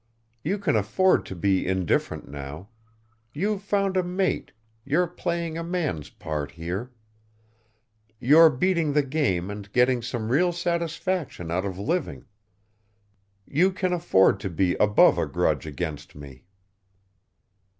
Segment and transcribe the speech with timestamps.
[0.43, 2.69] "You can afford to be indifferent now.
[3.35, 4.51] You've found a mate,
[4.83, 6.91] you're playing a man's part here.
[8.19, 12.25] You're beating the game and getting some real satisfaction out of living.
[13.45, 16.45] You can afford to be above a grudge against me."